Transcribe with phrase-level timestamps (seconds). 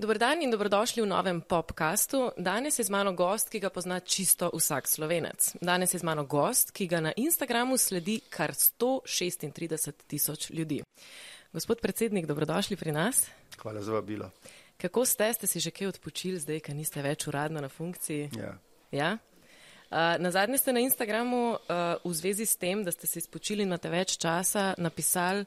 [0.00, 2.30] Dobar dan in dobrodošli v novem popkastu.
[2.36, 5.60] Danes je z mano gost, ki ga pozna čisto vsak slovenec.
[5.60, 10.80] Danes je z mano gost, ki ga na Instagramu sledi kar 136 tisoč ljudi.
[11.52, 13.28] Gospod predsednik, dobrodošli pri nas.
[13.60, 14.30] Hvala za vabilo.
[14.80, 18.30] Kako ste, ste si že kaj odpočili zdaj, ker niste več uradno na funkciji?
[18.40, 18.56] Ja.
[18.90, 19.18] Ja?
[19.92, 23.68] Uh, na zadnje ste na Instagramu uh, v zvezi s tem, da ste si spočili
[23.68, 25.44] in imate več časa, napisali,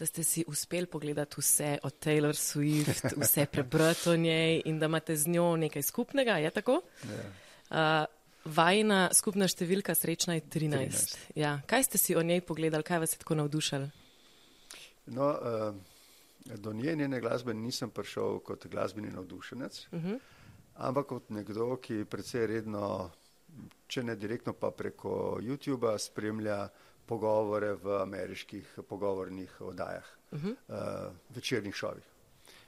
[0.00, 4.86] da ste si uspeli pogledati vse od Taylor Swift, vse prebrati o njej in da
[4.86, 6.32] imate z njo nekaj skupnega.
[6.32, 6.80] Je tako?
[7.04, 7.20] Ja.
[7.70, 10.48] Uh, vajna skupna številka srečna je 13.
[10.56, 11.18] 13.
[11.36, 11.58] Ja.
[11.66, 13.90] Kaj ste si o njej pogledali, kaj vas je tako navdušalo?
[15.12, 20.18] No, uh, do nje njene glasbe nisem prišel kot glasbeni navdušenec, uh -huh.
[20.74, 23.10] ampak kot nekdo, ki predvsej redno,
[23.86, 26.68] če ne direktno, pa preko YouTuba spremlja
[27.10, 30.54] pogovore v ameriških pogovornih oddajah, uh -huh.
[30.68, 32.06] uh, večernih šovih.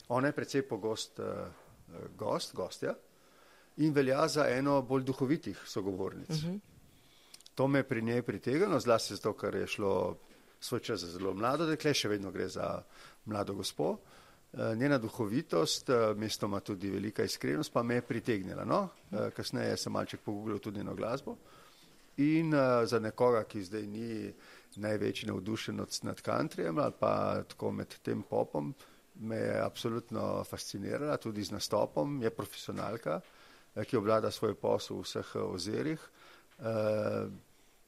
[0.08, 1.26] Ona je predvsej pogost uh,
[2.18, 2.94] gost, gostja
[3.76, 6.28] in velja za eno bolj duhovitih sogovornic.
[6.28, 6.58] Uh -huh.
[7.54, 10.16] To me je pri njej pritegnilo, zlasti zato, ker je šlo
[10.60, 12.82] svoj čas za zelo mlado dekle, še vedno gre za
[13.24, 13.98] mlado gospo.
[14.76, 18.64] Njena duhovitost, mestoma tudi velika iskrenost, pa me je pritegnila.
[18.64, 18.88] No?
[19.36, 21.36] Kasneje sem malček pogooglil tudi njeno glasbo.
[22.16, 24.32] In uh, za nekoga, ki zdaj ni
[24.76, 28.74] največji navdušenec nad countryjem ali pa tako med tem popom,
[29.14, 33.20] me je absolutno fascinirala tudi z nastopom, je profesionalka,
[33.84, 36.04] ki obvlada svoj posel v vseh ozerih.
[36.58, 37.32] Uh,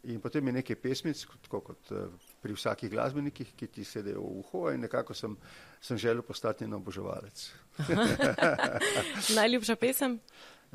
[0.05, 2.09] in potem je nekaj pesmic, tako kot uh,
[2.43, 5.37] pri vsakih glasbenikih, ki ti sedejo v uho in nekako sem,
[5.81, 7.51] sem želel postati njen oboževalec.
[9.39, 10.21] Najljubša pesem?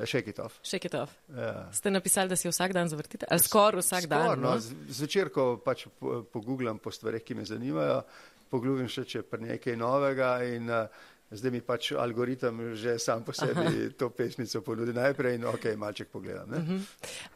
[0.06, 0.58] Shake it off.
[0.62, 1.10] Shake it off.
[1.36, 1.68] Ja.
[1.72, 3.26] Ste napisali, da si vsak dan zavrtite?
[3.30, 4.40] Ali skoraj vsak Skor, dan?
[4.40, 4.54] no.
[4.54, 4.58] No?
[4.88, 8.02] Zvečer, ko pač po- poguglam po stvareh, ki me zanimajo,
[8.50, 10.86] pogledam še, če je pri nekaj novega in uh,
[11.30, 16.10] zdaj mi pač algoritem že sam po sebi to pesmico ponudi najprej in ok, malček
[16.10, 16.50] pogledam.
[16.50, 16.80] Ne?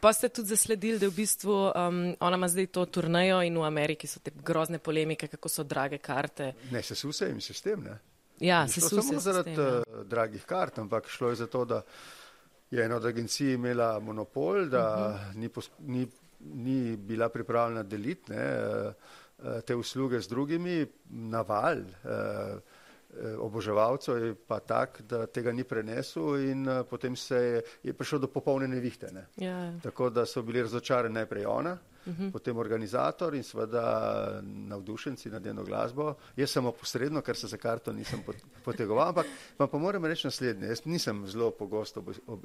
[0.01, 3.67] Pa ste tudi zasledili, da v bistvu um, ona ima zdaj to turnejo in v
[3.67, 6.55] Ameriki so te grozne polemike, kako so drage karte.
[6.75, 7.99] Ne, se suse in sistem, ne?
[8.43, 9.79] Ja, se suse samo s zaradi tem, ja.
[9.87, 11.83] uh, dragih kart, ampak šlo je za to, da
[12.75, 15.31] je ena od agencij imela monopol, da uh Mhm.
[15.31, 15.37] -huh.
[15.37, 16.09] ni, pos, ni,
[16.41, 18.93] ni bila pripravljena deliti ne, uh,
[19.47, 22.61] uh, te usluge z drugimi, naval uh,
[23.39, 28.27] oboževalcev je pa tak, da tega ni prenesel in potem se je, je prišlo do
[28.27, 29.13] popolne nevihte.
[29.13, 29.27] Ne.
[29.37, 32.23] Ja, Tako da so bili razočarani najprej ona, uh Mhm.
[32.23, 32.33] -huh.
[32.33, 33.85] potem organizator in seveda
[34.43, 36.15] navdušenci nad njeno glasbo.
[36.37, 39.27] Jaz samo posredno, ker se za karto nisem pot- potegoval, ampak
[39.59, 40.67] vam pa moram reči naslednje.
[40.67, 42.45] Jaz nisem zelo pogosto ob, ob,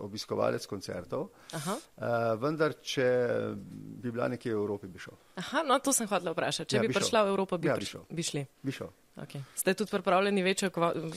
[0.00, 1.76] obiskovalec koncertov, Aha.
[1.96, 2.02] uh,
[2.38, 3.28] vendar če
[3.72, 5.14] bi bila nekje v Evropi, bi šel.
[5.36, 6.70] Aha, no to sem hotela vprašati.
[6.70, 7.00] Če Ja, bi bi šel.
[7.00, 8.00] prišla v Evropo, bi, Ja, bi šel.
[8.10, 8.46] bi šli.
[8.62, 8.88] Bi šel.
[9.16, 9.42] Okay.
[9.54, 10.70] Ste tudi pripravljeni večjo,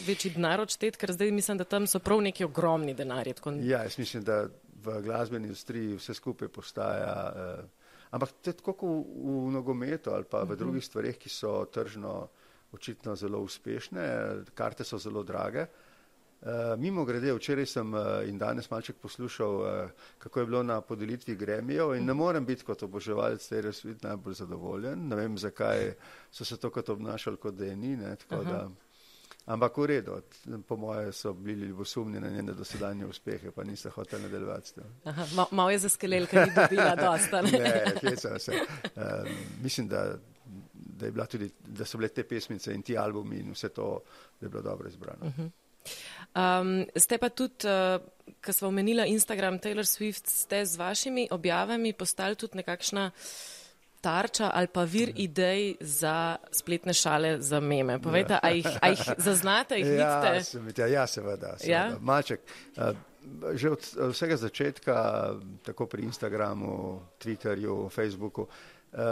[0.07, 3.33] večji denar odšteti, ker zdaj mislim, da tam so prav neki ogromni denarji.
[3.33, 3.51] Tako...
[3.51, 7.33] Ja, jaz mislim, da v glasbeni industriji vse skupaj postaja.
[7.59, 7.65] Uh,
[8.11, 11.65] ampak to je tako kot v, v nogometu ali pa v drugih stvareh, ki so
[11.71, 12.27] tržno
[12.71, 14.03] očitno zelo uspešne,
[14.55, 15.65] karte so zelo drage.
[16.41, 20.79] Uh, mimo grede, včeraj sem uh, in danes malček poslušal, uh, kako je bilo na
[20.81, 25.07] podelitvi gremijev in ne morem biti kot oboževalec Taylor Swift najbolj zadovoljen.
[25.07, 25.93] Ne vem, zakaj
[26.31, 27.93] so se tokrat obnašali, kot da je ni.
[27.97, 28.63] Ne, tako da,
[29.45, 30.21] ampak v redu,
[30.67, 34.83] po moje so bili ljubosumni na njene dosedanje uspehe, pa niso hoteli nadaljevati s tem.
[35.03, 37.41] Aha, ma, malo je zaskelel, ker ni dobila dosta.
[37.41, 37.51] Ne?
[37.61, 38.51] Ne, heca se.
[38.95, 39.27] Um,
[39.63, 40.17] mislim, da,
[40.73, 44.01] da, je bila tudi, da so bile te pesmice in ti albumi in vse to,
[44.39, 45.31] da je bilo dobro izbrano.
[46.35, 48.01] Um, ste pa tudi, uh,
[48.45, 53.11] ko smo omenila Instagram Taylor Swift, ste z vašimi objavami postali tudi nekakšna
[54.01, 57.99] tarča ali pa vir idej za spletne šale za meme.
[58.01, 60.43] Povejte, a jih, a jih zaznate, jih Ja, vidite?
[60.43, 61.55] sem, ja, ja, seveda.
[61.57, 61.71] seveda.
[61.71, 61.97] Ja?
[61.99, 62.41] Malček,
[62.77, 62.91] uh,
[63.53, 63.81] že od
[64.11, 64.95] vsega začetka,
[65.63, 68.47] tako pri Instagramu, Twitterju, Facebooku,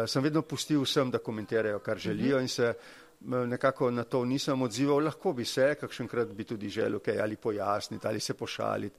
[0.08, 2.74] sem vedno pustil vsem, da komentirajo, kar želijo in se
[3.22, 5.04] nekako na to nisem odzival.
[5.04, 8.98] Lahko bi se, kakšenkrat bi tudi želel kaj ali pojasniti ali se pošaliti.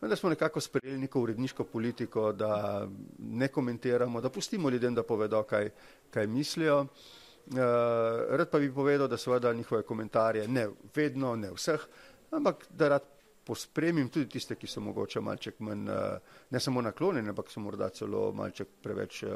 [0.00, 5.42] Vendar smo nekako sprejeli neko uredniško politiko, da ne komentiramo, da pustimo ljudem, da povedo,
[5.42, 5.70] kaj,
[6.10, 6.80] kaj mislijo.
[6.80, 7.56] Uh,
[8.30, 11.80] rad pa bi povedal, da seveda njihove komentarje ne vedno, ne vseh,
[12.30, 13.02] ampak da rad
[13.44, 17.88] pospremim tudi tiste, ki so mogoče malček manj, uh, ne samo naklonjeni, ampak so morda
[17.88, 19.30] celo malček preveč uh,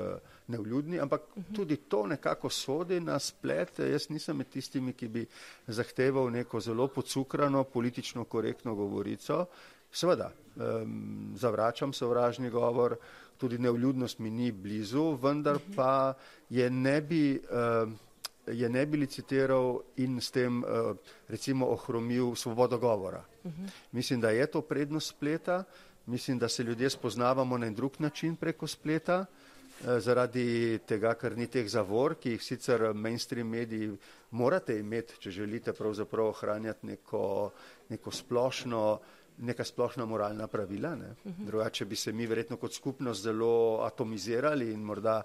[0.53, 1.57] nevljudni, ampak uh -huh.
[1.57, 3.79] tudi to nekako sodi na splet.
[3.79, 5.27] Jaz nisem med tistimi, ki bi
[5.67, 9.47] zahteval neko zelo pocukrano, politično korektno govorico.
[9.93, 12.97] Seveda, um, zavračam sovražni govor,
[13.39, 16.15] tudi nevljudnost mi ni blizu, vendar pa
[16.51, 17.99] je ne bi um,
[18.47, 20.97] je ne bi licitiral in s tem uh,
[21.29, 23.25] recimo ohromil svobodo govora.
[23.45, 23.69] Uh -huh.
[23.93, 25.65] Mislim, da je to prednost spleta,
[26.07, 31.47] mislim, da se ljudje spoznavamo na drug način preko spleta, uh, zaradi tega, ker ni
[31.47, 33.97] teh zavor, ki jih sicer mainstream mediji
[34.31, 37.51] morate imeti, če želite pravzaprav ohranjati neko,
[37.89, 38.99] neko splošno,
[39.39, 40.95] neka splošna moralna pravila.
[40.97, 41.15] Ne?
[41.25, 41.33] -huh.
[41.47, 45.23] Drugače bi se mi verjetno kot skupnost zelo atomizirali in morda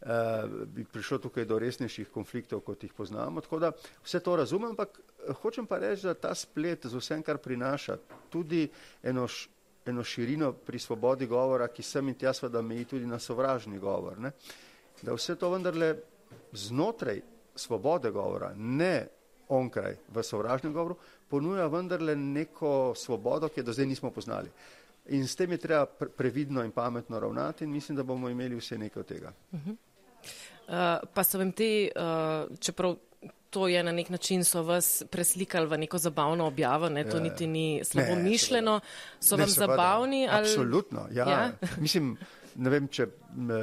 [0.00, 3.40] uh, bi prišlo tukaj do resnejših konfliktov, kot jih poznamo.
[3.40, 3.72] Tako da
[4.04, 7.96] vse to razumem, ampak eh, hočem pa reči, da ta splet z vsem, kar prinaša,
[8.30, 8.68] tudi
[9.02, 9.48] eno, š,
[9.86, 14.18] eno širino pri svobodi govora, ki sem in tja seveda meji tudi na sovražni govor,
[14.18, 14.32] ne?
[15.02, 15.96] da vse to vendarle
[16.52, 17.20] znotraj
[17.54, 19.08] svobode govora, ne
[19.48, 20.96] onkraj v sovražnem govoru,
[21.32, 24.50] ponuja vendarle neko svobodo, ki jo do zdaj nismo poznali.
[25.16, 25.86] In s tem je treba
[26.16, 29.32] previdno in pametno ravnati in mislim, da bomo imeli vse nekaj od tega.
[29.52, 29.72] Uh -huh.
[29.72, 32.96] uh, pa so vam te, uh, čeprav
[33.50, 37.22] to je na nek način, so vas preslikali v neko zabavno objavo, ne, to ja,
[37.22, 38.80] niti ni slabo ne, mišljeno,
[39.20, 40.28] so ne, vam seveda, zabavni?
[40.28, 40.48] Ali...
[40.48, 41.28] Absolutno, ja.
[41.28, 41.52] ja?
[41.76, 42.16] mislim,
[42.54, 43.06] ne vem, če
[43.36, 43.60] me,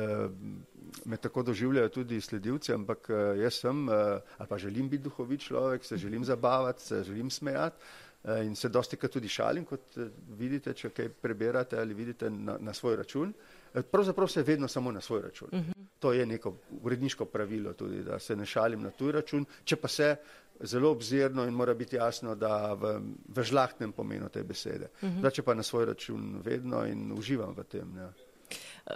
[1.06, 3.96] me tako doživljajo tudi sledilci, ampak uh, jaz sem, uh,
[4.38, 7.78] ali pa želim biti duhovit človek, se želim zabavati, se želim smejati.
[8.24, 12.28] Eh, in se dosti krat tudi šalim, kot eh, vidite, če kaj preberate ali vidite
[12.30, 13.32] na, na svoj račun.
[13.74, 15.50] Eh, pravzaprav se vedno samo na svoj račun.
[15.52, 15.72] Uh mhm.
[15.72, 15.86] -huh.
[16.00, 19.88] To je neko uredniško pravilo tudi, da se ne šalim na tuj račun, če pa
[19.88, 20.16] se
[20.60, 24.88] zelo obzirno in mora biti jasno, da v, v žlahtnem pomenu te besede.
[25.02, 25.22] Uh -huh.
[25.22, 27.98] Da če pa na svoj račun vedno in uživam v tem.
[27.98, 28.14] Ja.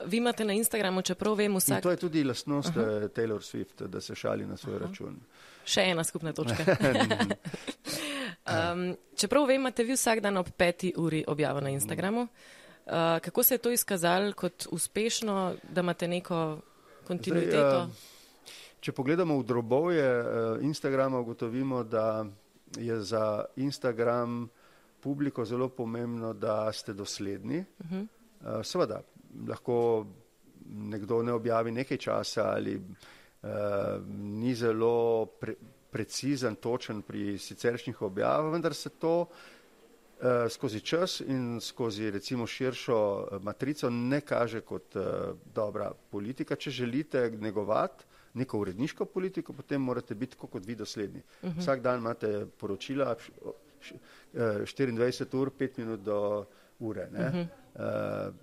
[0.06, 1.78] Vi imate na Instagramu, čeprav vem vsak.
[1.78, 3.10] In to je tudi lastnost uh -huh.
[3.10, 4.88] Taylor Swift, da se šali na svoj uh -huh.
[4.88, 5.20] račun.
[5.66, 6.64] Še ena skupna točka.
[8.44, 12.22] Um, čeprav vem, imate vi vsak dan ob peti uri objavo na Instagramu.
[12.22, 12.92] Uh,
[13.22, 16.58] kako se je to izkazalo kot uspešno, da imate neko
[17.08, 17.58] kontinuiteto?
[17.58, 20.26] Zdaj, uh, če pogledamo v drobovje uh,
[20.62, 22.26] Instagrama, ugotovimo, da
[22.78, 24.50] je za Instagram
[25.00, 27.64] publiko zelo pomembno, da ste dosledni.
[27.80, 28.02] Uh -huh.
[28.02, 29.02] uh, seveda,
[29.48, 30.06] lahko
[30.66, 33.50] nekdo ne objavi nekaj časa ali uh,
[34.18, 35.26] ni zelo.
[35.40, 35.56] Pre,
[35.94, 42.98] precizen, točen pri siceršnjih objavah, vendar se to uh, skozi čas in skozi recimo širšo
[42.98, 45.04] uh, matrico ne kaže kot uh,
[45.56, 46.56] dobra politika.
[46.56, 51.22] Če želite negovati neko uredniško politiko, potem morate biti kot vi dosledni.
[51.22, 51.58] Uh mhm.
[51.58, 51.62] -huh.
[51.62, 53.32] Vsak dan imate poročila, š,
[53.82, 53.94] š,
[54.66, 56.46] š, 24 ur, 5 minut do
[56.80, 57.08] ure.
[57.12, 57.48] Uh -huh.
[58.28, 58.36] uh,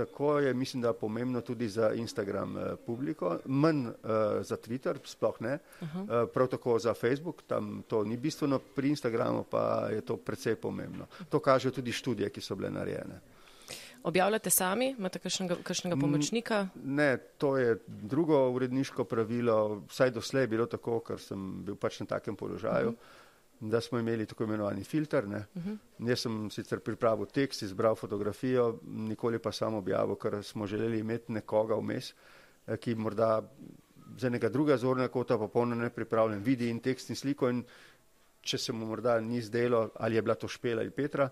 [0.00, 3.92] tako je, mislim, da pomembno tudi za Instagram uh, publiko, manj uh,
[4.40, 6.22] za Twitter, sploh ne, uh -huh.
[6.24, 10.56] uh, prav tako za Facebook, tam to ni bistveno, pri Instagramu pa je to precej
[10.56, 11.06] pomembno.
[11.28, 13.20] To kažejo tudi študije, ki so bile narejene.
[14.02, 15.18] Objavljate sami, imate
[15.62, 16.68] kakšnega pomočnika?
[16.84, 22.00] Ne, to je drugo uredniško pravilo, vsaj doslej je bilo tako, ker sem bil pač
[22.00, 22.88] na takem položaju.
[22.88, 23.19] Uh -huh
[23.60, 25.24] da smo imeli tako imenovani filter.
[25.24, 25.70] Uh mhm.
[25.98, 26.08] -huh.
[26.08, 31.32] Jaz sem sicer pripravil tekst, izbral fotografijo, nikoli pa sam objavil, ker smo želeli imeti
[31.32, 32.14] nekoga vmes,
[32.66, 33.42] eh, ki morda
[34.16, 37.64] z enega druga zornega kota popolno nepripravljen vidi in tekst in sliko in
[38.40, 41.28] če se mu morda ni zdelo, ali je bila to Špela ali Petra,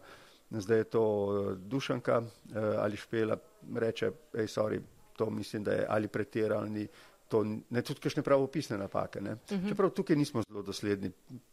[0.50, 3.36] zdaj je to eh, Dušanka eh, ali Špela,
[3.74, 4.80] reče, ej, sorry,
[5.16, 6.88] to mislim, da je ali pretirani,
[7.28, 9.18] to ne tudi kakšne pravopisne napake.
[9.18, 9.34] Uh mhm.
[9.50, 9.68] -huh.
[9.68, 11.10] Čeprav tukaj nismo zelo dosledni.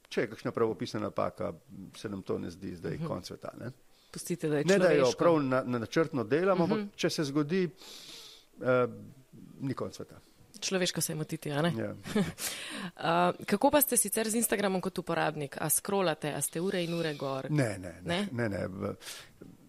[0.10, 1.54] Če je kakšna pravopisna napaka,
[1.98, 3.06] se nam to ne zdi zdaj uh mhm.
[3.06, 3.08] -huh.
[3.08, 3.54] konc sveta.
[3.60, 3.72] Ne?
[4.12, 6.80] Pustite, da je ne, da jo prav na, na načrtno delamo, uh mhm.
[6.80, 6.96] -huh.
[6.96, 7.70] če se zgodi,
[8.58, 8.66] uh,
[9.60, 10.20] ni konc sveta.
[10.60, 11.74] Človeško se emotiti, a ne?
[11.78, 11.92] Ja.
[11.92, 15.58] uh, kako pa ste sicer z Instagramom kot uporabnik?
[15.62, 17.52] A scrollate, a ste ure in ure gor?
[17.52, 18.28] Ne, ne, ne.
[18.32, 18.94] ne, ne, ne.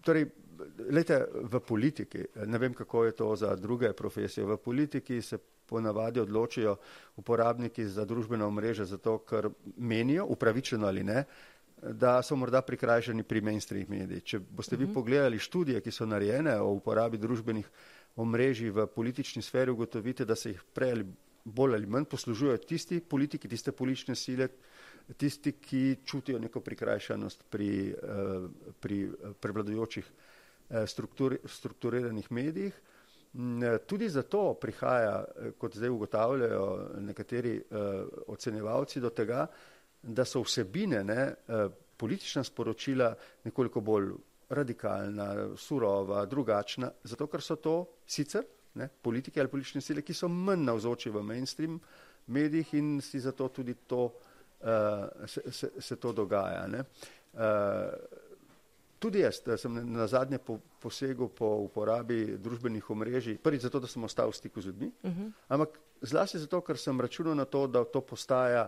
[0.01, 0.25] Torej,
[0.89, 5.37] lejte, v politiki, ne vem, kako je to za druge profesije, v politiki se
[5.67, 6.77] ponavadi odločijo
[7.15, 11.23] uporabniki za družbeno mreže zato, ker menijo, upravičeno ali ne,
[11.81, 14.21] da so morda prikrajšani pri mainstream mediji.
[14.21, 14.91] Če boste vi uh mhm.
[14.91, 14.93] -huh.
[14.93, 17.69] pogledali študije, ki so narejene o uporabi družbenih
[18.15, 21.05] omrežij v politični sferi, ugotovite, da se jih prej ali
[21.45, 24.47] bolj ali manj poslužujejo tisti politiki, tiste politične sile,
[25.17, 28.49] tisti, ki čutijo neko prikrajšanost pri, uh,
[28.79, 29.09] pri
[29.39, 30.36] prevladujočih uh,
[30.87, 32.81] struktur, strukturiranih medijih.
[33.33, 37.61] Mm, eh, tudi zato prihaja, eh, kot zdaj ugotavljajo nekateri
[38.27, 39.47] ocenjevalci, do tega,
[40.01, 41.33] da so vsebine, ne,
[41.97, 44.11] politična sporočila nekoliko bolj
[44.49, 48.45] radikalna, surova, drugačna, zato ker so to sicer
[48.77, 51.79] ne, politike ali politične sile, ki so manj navzoči v mainstream
[52.27, 56.67] medijih in si zato tudi to, uh, se, se, se to dogaja.
[56.67, 56.83] Ne.
[57.33, 57.41] Uh,
[58.99, 64.03] Tudi jaz sem na zadnje po, posegel po uporabi družbenih omrežij, prvi zato, da sem
[64.03, 65.31] ostal v stiku z ljudmi, uh -huh.
[65.47, 68.67] ampak zlasti zato, ker sem računal na to, da to postaja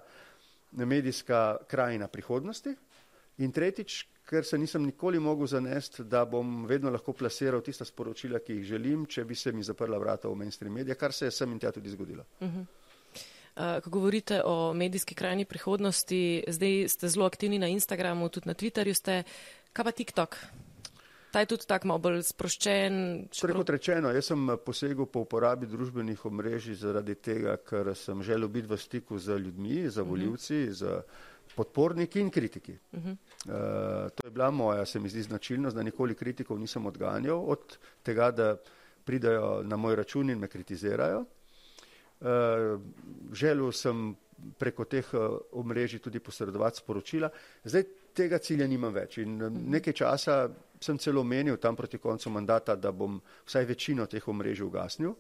[0.72, 2.76] medijska krajina prihodnosti
[3.38, 8.40] in tretjič, ker se nisem nikoli mogel zanesti, da bom vedno lahko plasiral tista sporočila,
[8.40, 11.32] ki jih želim, če bi se mi zaprla vrata v mainstream medije, kar se je
[11.32, 12.24] sem in tja tudi zgodilo.
[12.40, 12.66] Uh -huh.
[13.56, 18.54] uh, ko govorite o medijski krajini prihodnosti, zdaj ste zelo aktivni na Instagramu, tudi na
[18.54, 19.24] Twitterju ste.
[19.74, 20.36] Kaj pa TikTok?
[21.32, 22.94] Ta je tudi tako malo bolj sproščen.
[23.38, 28.50] Torej, kot rečeno, jaz sem posegel po uporabi družbenih omrežij zaradi tega, ker sem želel
[28.50, 30.74] biti v stiku z ljudmi, z voljivci, uh -huh.
[30.74, 32.78] z podporniki in kritiki.
[32.92, 33.12] Uh -huh.
[33.12, 37.78] uh, to je bila moja, se mi zdi, značilnost, da nikoli kritikov nisem odganjal od
[38.04, 38.58] tega, da
[39.04, 41.20] pridajo na moj račun in me kritizirajo.
[41.20, 42.82] Uh,
[43.34, 44.16] želel sem
[44.58, 47.30] preko teh uh, omrežij tudi posredovati sporočila.
[47.64, 47.84] Zdaj
[48.20, 50.42] tega cilja nimam več in uh, nekaj časa
[50.80, 55.16] sem celo menil tam proti koncu mandata, da bom vsaj večino teh omrežij ugasnil.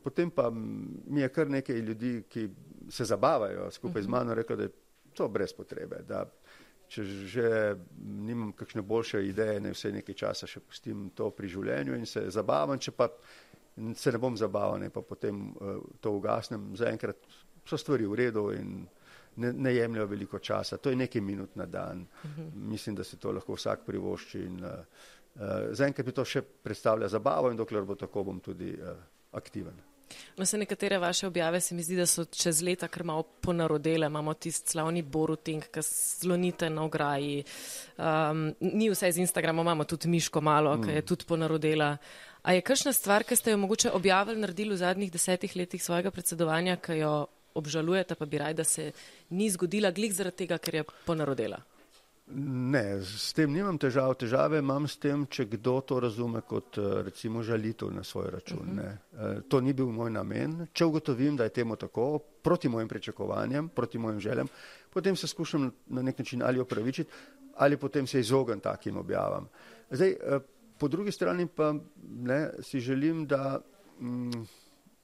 [0.00, 2.48] Potem pa mi je kar nekaj ljudi, ki
[2.88, 4.16] se zabavajo skupaj z mhm.
[4.16, 4.72] mano, rekel, da je
[5.14, 6.00] to brez potrebe.
[6.08, 6.24] Da,
[6.90, 7.50] če že
[8.00, 12.24] nimam kakšne boljše ideje, ne vse nekaj časa še pustim to pri življenju in se
[12.32, 13.10] zabavam, če pa
[13.94, 16.72] se ne bom zabaval, ne pa potem uh, to ugasnem.
[16.76, 17.20] Zaenkrat
[17.68, 18.80] so stvari v redu in
[19.36, 20.76] ne, ne jemljajo veliko časa.
[20.76, 22.06] To je nekaj minut na dan.
[22.24, 22.42] Uh mhm.
[22.42, 22.54] -huh.
[22.54, 24.38] Mislim, da se to lahko vsak privošči.
[24.38, 28.74] In, uh, uh, zaenkrat mi to še predstavlja zabavo in dokler bo tako, bom tudi
[28.82, 28.88] uh,
[29.32, 29.90] aktiven.
[30.36, 34.06] No, se nekatere vaše objave se mi zdi, da so čez leta kar malo ponarodele.
[34.06, 37.44] Imamo tisti slavni boruting, ki slonite na ograji.
[37.98, 40.82] Um, ni vse z Instagrama, imamo tudi Miško malo, mm.
[40.84, 41.96] ki je tudi ponarodela.
[42.42, 46.10] A je kakšna stvar, ki ste jo mogoče objavili, naredili v zadnjih desetih letih svojega
[46.10, 48.92] predsedovanja, ki jo obžalujete, pa bi raj, da se
[49.30, 51.60] ni zgodila glik zaradi tega, ker je ponarodela?
[52.32, 54.12] Ne, s tem nimam težav.
[54.14, 58.78] Težave imam s tem, če kdo to razume kot eh, recimo žalitev na svoj račun.
[58.78, 59.38] Uh -huh.
[59.38, 60.66] E, to ni bil moj namen.
[60.72, 64.48] Če ugotovim, da je temu tako, proti mojim pričakovanjem, proti mojim željem,
[64.90, 67.10] potem se skušam na nek način ali opravičiti
[67.56, 69.48] ali potem se izognem takim objavam.
[69.90, 70.40] Zdaj, e,
[70.78, 73.60] po drugi strani pa ne, si želim, da.
[74.00, 74.30] Mm,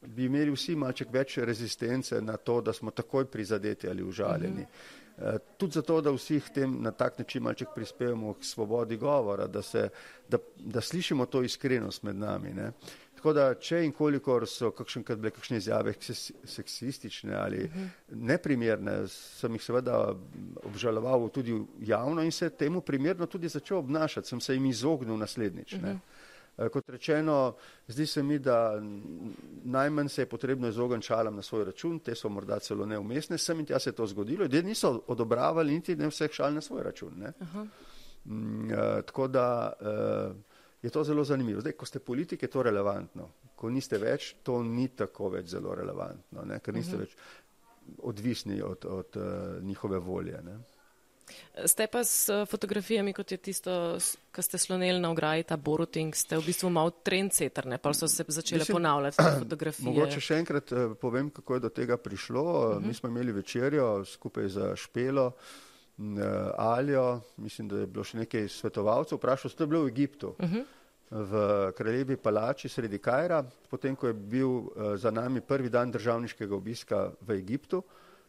[0.01, 4.63] bi imeli vsi malček več rezistence na to, da smo takoj prizadeti ali užaljeni.
[4.63, 4.69] Uh
[5.19, 5.35] -huh.
[5.35, 9.63] uh, tudi zato, da vsi tem na tak način malček prispevamo k svobodi govora, da,
[9.63, 9.89] se,
[10.29, 12.53] da, da slišimo to iskrenost med nami.
[12.53, 12.73] Ne.
[13.15, 15.95] Tako da, če in kolikor so kakšenkrat bile kakšne izjave
[16.45, 17.89] seksistične ali uh -huh.
[18.11, 20.17] neprimerne, sem jih seveda
[20.65, 25.73] obžaloval tudi javno in se temu primerno tudi začel obnašati, sem se jim izognil naslednjič.
[25.73, 25.95] Uh -huh.
[25.95, 25.99] Eh,
[26.57, 27.57] kot rečeno,
[27.89, 28.83] zdi se mi, da
[29.65, 33.61] najmanj se je potrebno izogniti šalam na svoj račun, te so morda celo neumestne, sem
[33.61, 36.83] in tja se je to zgodilo, ljudje niso odobravali niti ne vseh šal na svoj
[36.83, 37.27] račun.
[38.25, 40.37] Mm, uh, tako da uh,
[40.83, 41.61] je to zelo zanimivo.
[41.61, 43.29] Zdaj, ko ste politik, je to relevantno.
[43.57, 46.61] Ko niste več, to ni tako več zelo relevantno, ne?
[46.61, 47.05] ker niste uh -huh.
[47.05, 47.17] več
[47.99, 50.41] odvisni od, od uh, njihove volje.
[50.45, 50.59] Ne?
[51.65, 53.99] Ste pa s eh, fotografijami, kot je tisto,
[54.31, 58.25] kar ste slonili na ograji, ta Boruting, ste v bistvu malo trendsetrne, pa so se
[58.29, 59.89] začele Mislim, ponavljati fotografije.
[59.89, 62.43] Mogoče še enkrat uh, povem, kako je do tega prišlo.
[62.43, 62.81] Uh -huh.
[62.81, 62.99] Mi mhm.
[63.01, 66.15] smo imeli večerjo skupaj za Špelo, uh,
[66.57, 69.19] Aljo, mislim, da je bilo še nekaj svetovalcev.
[69.19, 70.35] Vprašal to je bilo v Egiptu.
[70.39, 70.65] Uh -huh.
[71.11, 74.63] V kraljevi palači sredi Kajra, potem ko je bil
[74.97, 77.85] za nami prvi dan državniškega obiska v Egiptu, uh,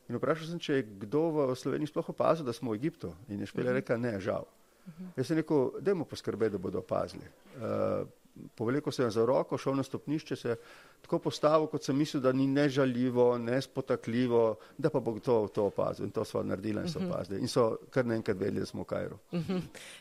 [0.07, 3.13] In vprašal sem, če je kdo v Sloveniji sploh opazil, da smo v Egiptu.
[3.27, 3.79] In je špela uh -huh.
[3.81, 4.45] rekla, ne, žal.
[4.87, 5.07] Uh -huh.
[5.17, 7.25] Jaz sem rekel, dajmo poskrbeti, da bodo opazili.
[7.55, 8.07] Uh,
[8.55, 10.55] Povlekel sem za roko, šel na stopnišče, se
[11.01, 16.05] tako postavil, kot sem mislil, da ni nežaljivo, nespotakljivo, da pa bo to, to opazil.
[16.05, 17.39] In to so naredili in so opazili.
[17.39, 19.17] In so kar naenkrat vedeli, da smo v Kajru.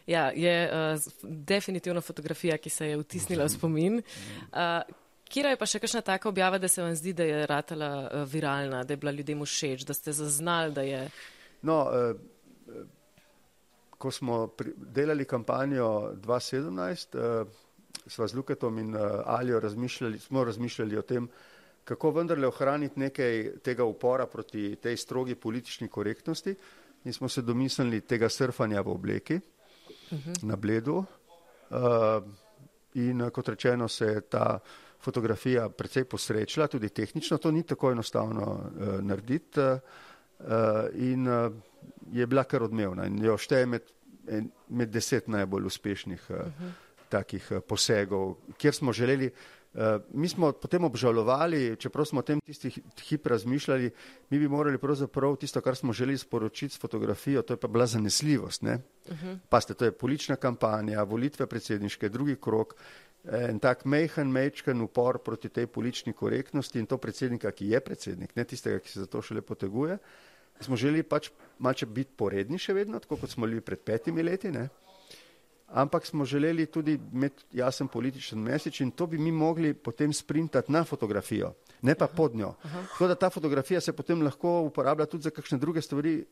[0.07, 4.03] Ja, je uh, definitivno fotografija, ki se je vtisnila v spomin.
[4.53, 4.97] Uh,
[5.29, 8.23] Kira je pa še kakšna taka objava, da se vam zdi, da je ratala uh,
[8.31, 11.03] viralna, da je bila ljudem všeč, da ste zaznali, da je.
[11.67, 12.37] No, uh,
[13.99, 17.49] ko smo pri, delali kampanjo 2017, uh,
[18.07, 21.29] sva z Luketom in uh, Alijo razmišljali, smo razmišljali o tem,
[21.85, 26.55] kako vendarle ohraniti nekaj tega upora proti tej strogi politični korektnosti
[27.05, 30.31] in smo se domislili tega surfanja v obleki uh mhm.
[30.31, 30.45] -huh.
[30.45, 31.05] na bledu.
[31.71, 32.23] Uh,
[32.95, 34.59] in uh, kot rečeno se je ta
[35.07, 39.79] fotografija precej posrečila, tudi tehnično to ni tako enostavno uh, narediti uh,
[40.95, 41.53] in uh,
[42.13, 43.93] je bila kar odmevna in jo šteje med,
[44.69, 46.73] med deset najbolj uspešnih uh, uh -huh.
[47.09, 49.31] takih uh, posegov, kjer smo želeli
[49.77, 52.71] Uh, mi smo potem obžalovali, čeprav smo o tem tisti
[53.11, 53.91] hip razmišljali,
[54.31, 57.87] mi bi morali pravzaprav tisto, kar smo želeli sporočiti s fotografijo, to je pa bila
[57.87, 58.63] zanesljivost.
[58.63, 59.39] Uh -huh.
[59.49, 62.75] Paste, to je politična kampanja, volitve predsedniške, drugi krok,
[63.27, 68.37] en tak mehen, mečken upor proti tej politični korektnosti in to predsednika, ki je predsednik,
[68.37, 69.99] ne tistega, ki se za to šele poteguje.
[70.61, 74.51] Smo želeli pač malce biti poredni še vedno, tako kot smo bili pred petimi leti.
[74.55, 74.69] Ne?
[75.67, 80.73] ampak smo želeli tudi imeti jasen političen mesič in to bi mi mogli potem sprintati
[80.73, 81.53] na fotografijo,
[81.83, 82.55] ne pa pod njo.
[82.63, 86.25] Tako da ta fotografija se potem lahko uporablja tudi za kakšne druge stvari,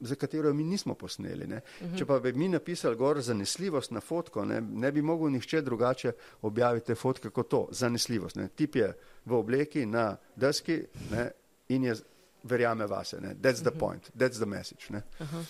[0.00, 1.46] za katero mi nismo posneli.
[1.46, 1.60] Ne.
[1.98, 6.12] Če pa bi mi napisali gor zanesljivost na fotko, ne, ne bi mogel nihče drugače
[6.42, 8.36] objaviti te fotke kot to, zanesljivost.
[8.36, 8.48] Ne.
[8.48, 8.92] Tip je
[9.24, 11.30] v obleki na deski ne,
[11.68, 11.96] in je
[12.42, 13.20] verjame vase.
[13.20, 13.34] Ne.
[13.34, 14.90] That's the point, that's the message.
[14.90, 15.02] Ne.
[15.18, 15.44] Aha.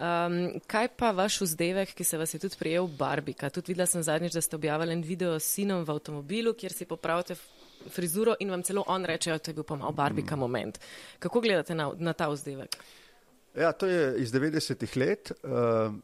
[0.00, 3.50] Um, kaj pa vaš vzdevek, ki se vas je tudi prijel Barbika?
[3.50, 6.86] Tudi videla sem zadnjič, da ste objavili en video s sinom v avtomobilu, kjer si
[6.88, 7.36] popravite
[7.92, 10.40] frizuro in vam celo on reče, da ja, je bil pa mal Barbika mm.
[10.40, 10.80] moment.
[11.18, 12.80] Kako gledate na, na ta vzdevek?
[13.54, 15.32] Ja, to je iz 90-ih let.
[15.42, 15.94] Uh,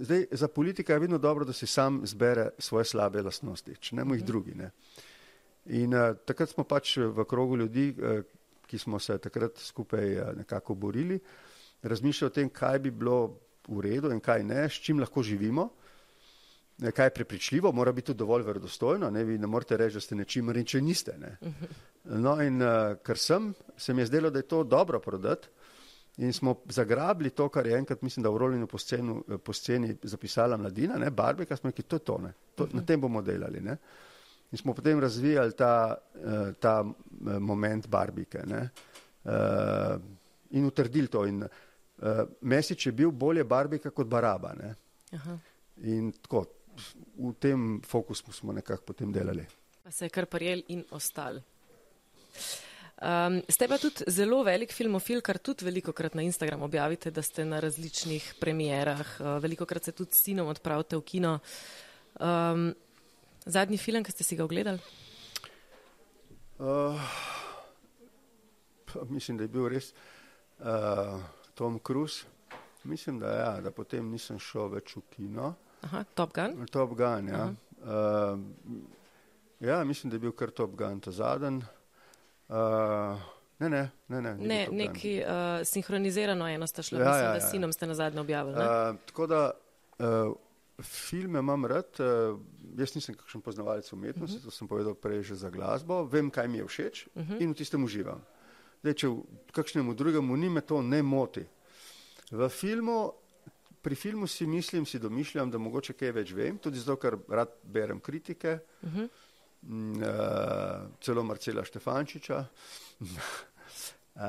[0.00, 4.04] zdaj, za politika je vedno dobro, da si sam zbere svoje slabe lastnosti, če ne
[4.04, 4.26] mu jih mm.
[4.26, 4.54] drugi.
[4.54, 4.70] Ne.
[5.66, 8.22] In uh, takrat smo pač v krogu ljudi, uh,
[8.66, 13.38] ki smo se takrat skupaj uh, nekako borili, uh, razmišlja o tem, kaj bi bilo
[13.68, 15.68] v redu in kaj ne, s čim lahko živimo,
[16.80, 20.14] kaj je prepričljivo, mora biti tudi dovolj verodostojno, ne, vi ne morete reči, da ste
[20.14, 21.16] nečim če niste.
[21.18, 21.36] Ne.
[22.04, 25.48] No in uh, ker sem, se mi je zdelo, da je to dobro prodati
[26.16, 29.96] in smo zagrabili to, kar je enkrat, mislim, da v Rolinu po, scenu, po sceni
[30.02, 33.60] zapisala mladina, ne, Barbika, smo rekli, to je to, ne, to, na tem bomo delali.
[33.60, 33.76] Ne.
[34.52, 38.68] In smo potem razvijali ta, uh, ta uh, moment Barbike ne,
[39.24, 39.96] uh,
[40.50, 41.26] in utrdili to.
[41.26, 41.48] In, uh,
[41.98, 44.54] uh, Mesič je bil bolje Barbika kot Baraba.
[45.82, 46.44] In tako,
[47.18, 49.46] v tem fokusu smo nekako potem delali.
[49.82, 51.40] Pa se je kar prijel in ostal.
[53.04, 57.22] Um, ste pa tudi zelo velik filmofil, kar tudi veliko krat na Instagram objavite, da
[57.22, 61.34] ste na različnih premijerah, uh, veliko krat se tudi s sinom odpravite v kino.
[62.16, 62.70] Um,
[63.44, 64.80] zadnji film, ki ste si ga ogledali?
[66.58, 66.96] Uh,
[69.12, 69.92] mislim, da je bil res.
[70.64, 71.20] Uh,
[71.54, 72.24] Tom Cruise.
[72.84, 75.54] Mislim, da, ja, da potem nisem šel več v kino.
[75.84, 76.64] Aha, Top Gun.
[76.72, 77.52] Top Gun, ja.
[77.84, 78.40] Uh,
[79.60, 81.68] ja, mislim, da je bil kar Top Gun ta zadnji.
[82.48, 82.56] Uh,
[83.58, 84.20] ne, ne, ne.
[84.20, 87.50] Ne, ne neki uh, sinhronizirano eno sta šla, ja, mislim, ja, da ja.
[87.50, 88.56] sinom ste na zadnje objavili.
[88.56, 89.50] Uh, tako da
[89.98, 90.36] uh,
[90.82, 92.40] filme imam rad, uh,
[92.76, 94.48] jaz nisem kakšen poznavalec umetnosti, uh mhm.
[94.48, 94.52] -huh.
[94.52, 97.32] to sem povedal prej že za glasbo, vem, kaj mi je všeč uh mhm.
[97.32, 97.42] -huh.
[97.42, 98.20] in v tistem uživam.
[98.82, 99.08] Zdaj, če
[99.52, 101.40] kakšnemu drugemu ni me to ne moti.
[102.30, 103.12] V filmu,
[103.82, 107.48] pri filmu si mislim, si domišljam, da mogoče kaj več vem, tudi zato, ker rad
[107.62, 109.08] berem kritike, uh -huh.
[109.68, 112.44] Uh, celo Marcela Štefančiča.
[113.00, 113.08] uh,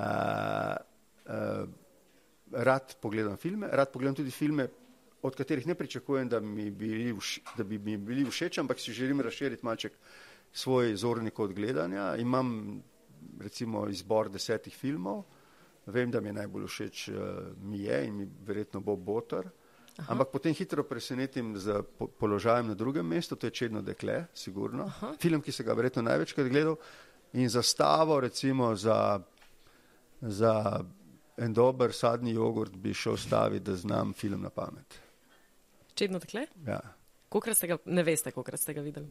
[1.25, 1.69] uh,
[2.51, 4.67] rad pogledam filme, rad pogledam tudi filme,
[5.21, 7.15] od katerih ne pričakujem, da, mi bili
[7.57, 9.93] da bi mi bili všeč, ampak si želim razširiti malček
[10.53, 12.15] svoj zornik od gledanja.
[12.15, 12.81] Imam
[13.41, 15.23] recimo izbor desetih filmov,
[15.85, 17.15] vem, da mi je najbolj všeč uh,
[17.61, 19.49] mi je in mi verjetno bo Botor.
[19.97, 20.12] Aha.
[20.12, 24.89] Ampak potem hitro presenetim z po položajem na drugem mestu, to je Čedno dekle, sigurno.
[24.91, 25.13] Aha.
[25.19, 26.75] Film, ki se ga verjetno največkrat gledal
[27.34, 29.19] in zastavo recimo za,
[30.21, 30.84] za
[31.38, 34.99] en dober sadni jogurt bi šel staviti, da znam film na pamet.
[35.95, 36.47] Čedno dekle?
[36.67, 36.81] Ja.
[37.29, 39.08] Kokrat ste ga, ne veste, kolikrat ste ga videli?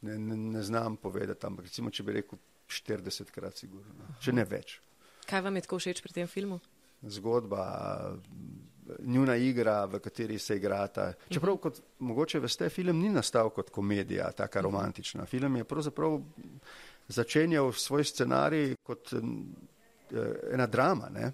[0.00, 4.44] Ne, ne, ne znam povedati, ampak recimo, če bi rekel 40 krat, sigurno, če ne
[4.44, 4.80] več.
[5.26, 6.60] Kaj vam je tako všeč pri tem filmu?
[7.02, 7.62] Zgodba,
[8.98, 11.12] njuna igra, v kateri se igrata.
[11.28, 15.26] Čeprav, kot mogoče veste, film ni nastal kot komedija, taka romantična.
[15.26, 16.20] Film je pravzaprav
[17.08, 19.20] začenjal svoj scenarij kot eh,
[20.52, 21.08] ena drama.
[21.10, 21.32] Ne?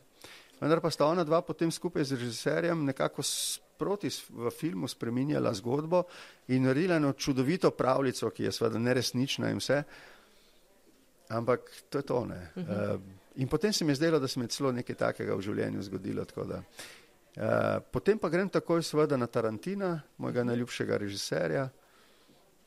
[0.60, 6.04] Vendar pa sta ona dva potem skupaj z režiserjem nekako sproti v filmu spreminjala zgodbo
[6.48, 9.82] in naredila eno čudovito pravljico, ki je seveda neresnična in vse.
[11.28, 12.18] Ampak to je to.
[12.20, 12.94] Uh -huh.
[12.94, 13.00] uh,
[13.36, 15.82] in potem se mi je zdelo, da se mi je celo nekaj takega v življenju
[15.82, 16.24] zgodilo.
[16.36, 16.62] Da, uh,
[17.92, 21.68] potem pa grem takoj seveda na Tarantina, mojega najljubšega režiserja.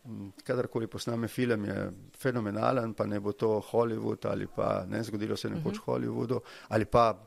[0.06, 5.38] Mm, kadarkoli posname film, je fenomenalen, pa ne bo to Hollywood ali pa ne zgodilo
[5.38, 5.86] se nekoč uh -huh.
[5.86, 7.25] Hollywoodu ali pa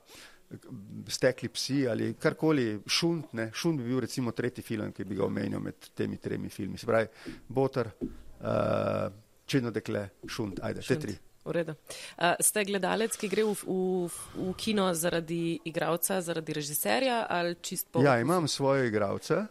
[1.08, 5.24] stekli psi ali karkoli, šunt, ne, šunt bi bil recimo tretji film, ki bi ga
[5.24, 6.78] omenil med temi tremi filmi.
[6.78, 7.06] Se pravi,
[7.48, 9.12] Botar, uh,
[9.48, 11.14] Čedno dekle, šunt, ajde, te tri.
[11.48, 11.72] V redu.
[11.72, 17.88] Uh, ste gledalec, ki gre v, v, v kino zaradi igralca, zaradi režiserja ali čist
[17.88, 18.02] po?
[18.04, 19.46] Ja, imam svoje igralce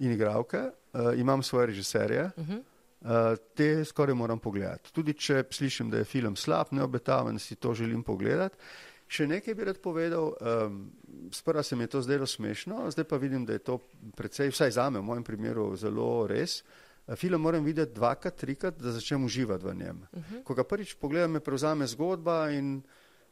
[0.00, 2.30] in igralke, uh, imam svoje režiserje.
[2.36, 2.62] Uh -huh.
[2.98, 4.92] Uh, te skoraj moram pogledati.
[4.92, 8.56] Tudi če slišim, da je film slab, neobetaven, si to želim pogledati.
[9.08, 10.90] Še nekaj bi rad povedal, um,
[11.32, 13.78] sprva se mi je to zdelo smešno, zdaj pa vidim, da je to
[14.16, 16.62] precej, vsaj zame v mojem primeru, zelo res.
[17.16, 20.02] Film moram videti dvakrat, trikrat, da začnem uživati v njem.
[20.12, 20.42] Uh -huh.
[20.44, 22.82] Ko ga prvič pogledam, me prevzame zgodba in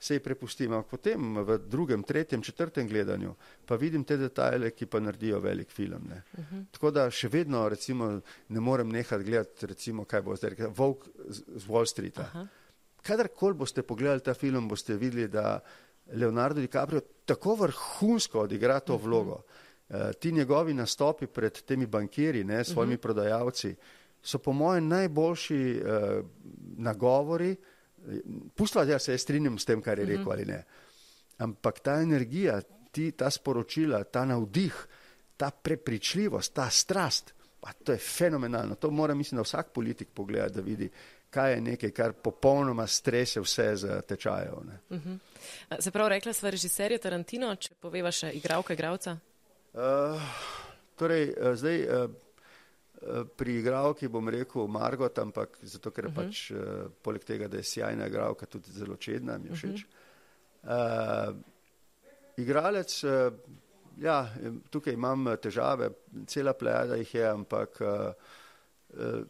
[0.00, 0.72] se ji prepustim.
[0.72, 3.34] Ampak potem v drugem, tretjem, četrtem gledanju
[3.66, 6.12] pa vidim te detajle, ki pa naredijo velik film.
[6.12, 6.64] Uh -huh.
[6.70, 11.08] Tako da še vedno recimo, ne morem nehati gledati, recimo, kaj bo zdaj rekel, Volk
[11.28, 12.22] z Wall Streeta.
[12.22, 12.46] Uh -huh.
[13.02, 15.60] Kadarkoli boste pogledali ta film, boste videli, da
[16.12, 19.32] Leonardo DiCaprio tako vrhunsko odigra to vlogo.
[19.32, 19.42] Uh -huh.
[19.42, 19.65] uh,
[20.18, 23.02] ti njegovi nastopi pred temi bankiri, ne, svojimi uh -huh.
[23.02, 23.74] prodajalci,
[24.22, 26.26] so po mojem najboljši uh,
[26.76, 27.56] nagovori,
[28.54, 30.32] Pustva, da se strinjam s tem, kar je rekel mm -hmm.
[30.32, 30.64] ali ne.
[31.38, 32.60] Ampak ta energija,
[32.92, 34.86] ti, ta sporočila, ta navdih,
[35.36, 38.74] ta prepričljivost, ta strast, pa to je fenomenalno.
[38.74, 40.90] To mora, mislim, da vsak politik pogleda, da vidi,
[41.30, 44.54] kaj je nekaj, kar popolnoma strese vse z tečajev.
[44.90, 45.18] Mm -hmm.
[45.80, 49.18] Se pravi, rekla sva režiserja Tarantino, če poveva še igravka, igravca?
[49.76, 50.16] Uh,
[50.96, 51.84] torej, uh, zdaj.
[51.84, 52.14] Uh,
[53.36, 56.22] pri igralki bom rekel Margot, ampak zato, ker je uh mhm.
[56.22, 56.26] -huh.
[56.26, 59.84] pač uh, poleg tega, da je sjajna igralka, tudi zelo čedna, mi je všeč.
[59.84, 59.90] Uh
[60.64, 61.28] -huh.
[61.28, 61.36] uh,
[62.36, 63.32] igralec, uh,
[63.98, 64.34] ja,
[64.70, 65.90] tukaj imam težave,
[66.26, 68.12] cela plejada jih je, ampak uh,
[68.98, 69.24] uh,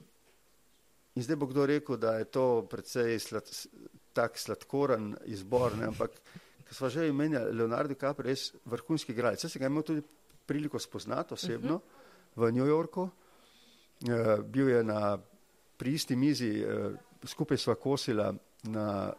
[1.14, 3.50] in zdaj bo kdo rekel, da je to predvsej slad,
[4.12, 6.10] tak sladkoren izbor, ne, ampak
[6.68, 9.44] ko smo že imeli Leonardo DiCaprio, res vrhunski igralec.
[9.44, 10.02] Jaz sem ga imel tudi
[10.46, 12.48] priliko spoznati osebno uh -huh.
[12.48, 13.02] v New Yorku.
[13.02, 15.18] Uh, bil je na,
[15.76, 16.92] pri isti mizi, uh,
[17.24, 19.12] skupaj sva kosila na,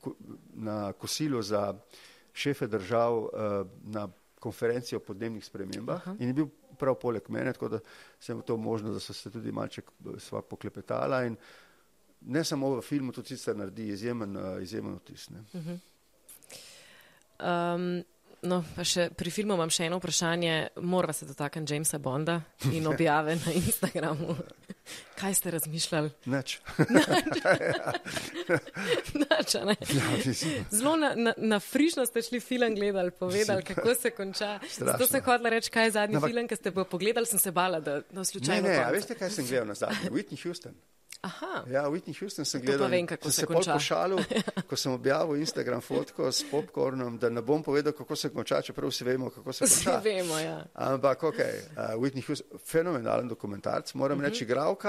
[0.00, 0.14] ko,
[0.54, 1.74] na kosilu za
[2.32, 3.30] šefe držav uh,
[3.84, 4.08] na
[4.40, 6.16] konferenci o podnebnih spremembah Aha.
[6.18, 6.46] in je bil
[6.78, 7.78] prav poleg mene, tako da
[8.20, 11.36] sem to možno, da so se tudi malček sva poklepetala in
[12.20, 15.28] ne samo v filmu, tudi sicer naredi izjemen, izjemen vtis.
[15.28, 15.70] Uh mhm.
[15.70, 15.78] -huh.
[17.74, 18.04] um,
[18.42, 20.54] No, pa še pri filmu imam še eno vprašanje.
[20.88, 22.38] Morava se dotakniti Jamesa Bonda
[22.72, 24.36] in objave na Instagramu.
[25.20, 26.10] Kaj ste razmišljali?
[26.26, 26.60] Nič.
[29.14, 29.76] Nič, ne.
[29.80, 30.06] Ja,
[30.70, 34.58] Zelo na, na, na frižno ste šli film gledali, povedali, kako se konča.
[34.78, 36.30] Zato sem hodila reči, kaj je zadnji Napak...
[36.30, 38.68] film, ki ste ga pogledali, sem se bala, da no, slučajno.
[38.68, 40.08] Ne, ne, a veste, kaj sem gledal na zadnji?
[40.10, 40.74] Whitney Houston.
[41.20, 41.64] Aha.
[41.68, 42.88] Ja, Whitney Houston sem gledal.
[42.88, 43.74] Vem, sem se konča.
[43.76, 44.22] Pošalil,
[44.68, 48.88] ko sem objavil Instagram fotko s popkornom, da ne bom povedal, kako se konča, čeprav
[48.88, 49.98] vsi vemo, kako se konča.
[49.98, 50.64] Vsi vemo, ja.
[50.74, 54.26] Ampak, ok, uh, Whitney Houston, fenomenalen dokumentarc, moram uh mhm.
[54.26, 54.32] -huh.
[54.32, 54.79] reči, igravka.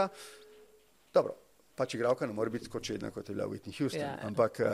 [1.13, 1.35] Dobro,
[1.75, 4.01] pač igravka ne more biti kot čedna, kot je bila Whitney Houston.
[4.01, 4.17] Ja.
[4.27, 4.69] Ampak uh,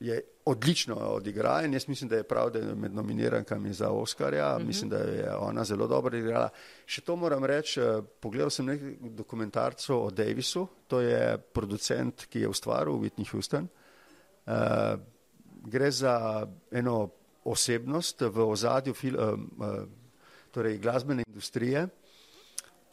[0.00, 4.58] je odlično odigrala in jaz mislim, da je prav, da je med nominirankami za Oscarja.
[4.58, 4.66] Mm -hmm.
[4.66, 6.48] Mislim, da je ona zelo dobro igrala.
[6.86, 12.40] Še to moram reči, eh, pogledal sem nekaj dokumentarcev o Davisu, to je producent, ki
[12.40, 13.68] je ustvaril Whitney Houston.
[14.46, 14.52] Uh,
[15.66, 17.08] gre za eno
[17.44, 19.88] osebnost v ozadju uh, uh,
[20.50, 21.88] torej glasbene industrije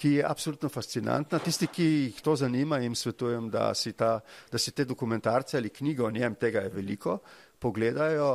[0.01, 1.39] ki je absolutno fascinantna.
[1.39, 4.15] Tisti, ki jih to zanima, jim svetujem, da si, ta,
[4.51, 7.19] da si te dokumentarce ali knjigo o njem, tega je veliko,
[7.61, 8.31] pogledajo.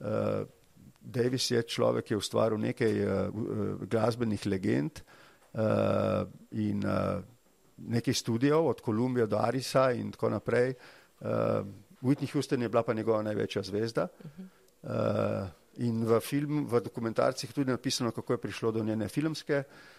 [0.00, 0.42] Uh,
[1.06, 3.38] Davis je človek, ki je ustvaril nekaj uh,
[3.86, 6.26] glasbenih legend uh,
[6.58, 7.22] in uh,
[7.94, 10.74] nekaj študijev od Kolumbije do Arisa in tako naprej.
[11.20, 11.62] Uh,
[12.02, 14.08] Whitney Houston je bila pa njegova največja zvezda.
[14.82, 15.46] Uh,
[15.86, 19.94] in v, film, v dokumentarcih tudi napisano, kako je prišlo do njene filmske uh,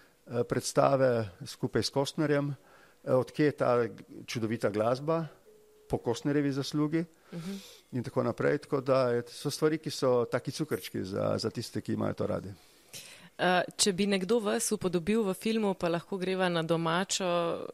[0.47, 2.55] predstave skupaj s Kostnerjem,
[3.03, 3.87] eh, odkje je ta
[4.25, 5.25] čudovita glasba
[5.89, 7.51] po Kostnerjevi zaslugi uh mhm.
[7.51, 7.59] -huh.
[7.91, 8.57] in tako naprej.
[8.57, 12.53] Tako da so stvari, ki so taki cukrčki za, za tiste, ki imajo to radi.
[13.37, 17.27] Uh, če bi nekdo vas upodobil v filmu, pa lahko greva na domačo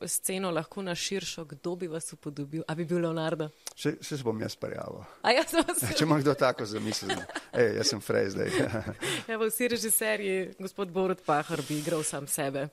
[0.03, 2.65] sceno, lahko na širšo, kdo bi vas upodobil?
[2.67, 3.47] A bi bil Leonardo?
[3.71, 5.05] Se, se bom jaz prijavil.
[5.23, 5.55] Jaz
[5.97, 7.15] če ima kdo tako zamisel,
[7.55, 8.51] Ej, jaz sem frej zdaj.
[9.29, 12.67] ja, vsi režiserji, gospod Borod Pahar, bi igral sam sebe.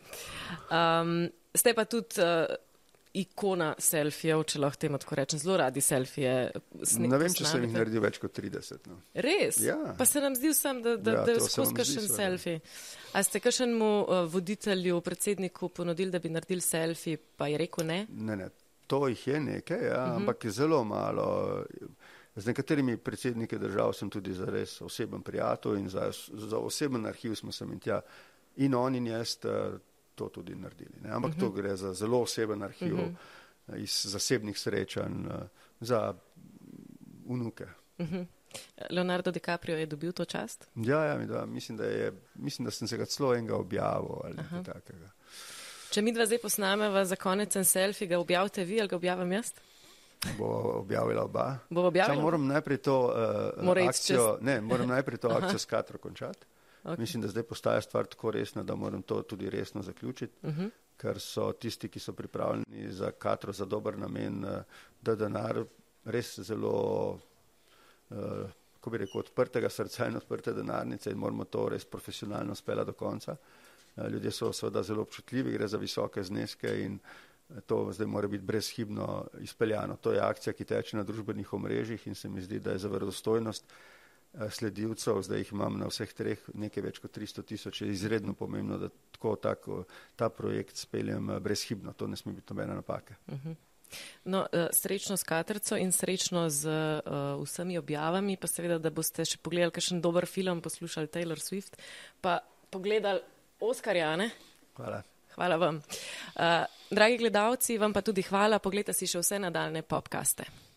[0.67, 2.19] Um, ste pa tudi.
[2.19, 2.59] Uh,
[3.19, 6.35] ikona selfijev, če lahko temu tako rečem, zelo radi selfije.
[7.03, 8.87] Ne vem, če sem jih naredil več kot 30.
[8.91, 9.01] No.
[9.27, 9.59] Res?
[9.65, 9.77] Ja.
[9.99, 12.61] Pa se nam zdi vsem, da, da, ja, da je skozi kakšen selfie.
[13.19, 18.05] A ste kakšnemu uh, voditelju, predsedniku ponudili, da bi naredili selfie, pa je rekel ne?
[18.15, 18.49] Ne, ne,
[18.91, 20.13] to jih je nekaj, ja, uh mhm.
[20.13, 20.17] -huh.
[20.23, 21.65] ampak je zelo malo.
[22.37, 27.35] Z nekaterimi predsedniki držav sem tudi za res oseben prijatelj in za, za oseben arhiv
[27.35, 28.01] smo se in tja.
[28.57, 29.81] In on in jaz, uh,
[30.21, 31.01] to tudi naredili.
[31.03, 31.11] Ne?
[31.17, 31.41] Ampak uh -huh.
[31.41, 31.57] to mhm.
[31.57, 33.17] gre za zelo oseben arhiv, uh mhm.
[33.69, 33.79] -huh.
[33.83, 35.33] iz zasebnih srečanj, uh,
[35.81, 36.15] za
[37.27, 37.67] unuke.
[37.99, 38.17] Uh mhm.
[38.17, 38.27] -huh.
[38.91, 40.69] Leonardo DiCaprio je dobil to čast?
[40.75, 44.35] Ja, ja da, mislim, da je, mislim, da sem se ga celo enega objavil ali
[44.37, 45.11] nekaj takega.
[45.91, 49.33] Če mi dva zdaj posnameva za konec en selfie, ga objavite vi ali ga objavim
[49.33, 49.53] jaz?
[50.39, 51.59] Bo objavila oba.
[51.71, 52.15] Bo objavila?
[52.15, 52.97] Samo moram najprej to
[53.63, 54.47] uh, akcijo, čez...
[54.47, 56.47] ne, moram najprej to akcijo s Katro končati.
[56.85, 56.99] Okay.
[56.99, 60.61] Mislim, da zdaj postaja stvar tako resna, da moram to tudi resno zaključiti, uh mhm.
[60.61, 60.71] -huh.
[60.97, 64.51] ker so tisti, ki so pripravljeni za Katro, za dober namen, uh,
[65.03, 65.65] da denar
[66.05, 67.19] res zelo,
[68.11, 68.17] uh,
[68.81, 72.93] ko bi rekel, odprtega srca in odprte denarnice in moramo to res profesionalno spela do
[72.93, 73.37] konca.
[73.97, 76.99] Uh, ljudje so seveda zelo občutljivi, gre za visoke zneske in
[77.67, 79.97] to zdaj mora biti brezhibno izpeljano.
[79.97, 82.89] To je akcija, ki teče na družbenih omrežjih in se mi zdi, da je za
[82.89, 84.00] verodostojnost eh,
[84.51, 88.79] sledilcev, zdaj jih imam na vseh treh nekaj več kot 300 tisoč, je izredno pomembno,
[88.79, 89.83] da tako tako
[90.17, 91.93] ta projekt speljem eh, brezhibno.
[91.93, 93.19] To ne sme biti nobena napaka.
[93.33, 93.59] Mhm.
[94.31, 99.27] No, eh, srečno s Katrco in srečno z uh, vsemi objavami, pa seveda, da boste
[99.27, 101.75] še pogledali kakšen dober film, poslušali Taylor Swift,
[102.21, 102.39] pa
[102.71, 103.19] pogledali
[103.61, 104.31] Oskarjane.
[104.79, 105.03] Hvala.
[105.35, 105.83] Hvala vam.
[105.83, 108.63] Uh, dragi gledalci, vam pa tudi hvala.
[108.63, 110.70] Poglejte si še vse nadaljne popkaste.